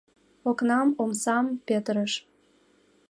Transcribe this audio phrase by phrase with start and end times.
[0.49, 2.13] Окнам, омсам петырыш...